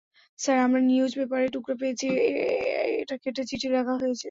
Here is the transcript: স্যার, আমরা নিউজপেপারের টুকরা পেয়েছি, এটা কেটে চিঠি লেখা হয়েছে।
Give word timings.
স্যার, 0.39 0.57
আমরা 0.65 0.79
নিউজপেপারের 0.89 1.49
টুকরা 1.55 1.75
পেয়েছি, 1.81 2.07
এটা 3.01 3.15
কেটে 3.23 3.43
চিঠি 3.49 3.67
লেখা 3.75 3.93
হয়েছে। 3.93 4.19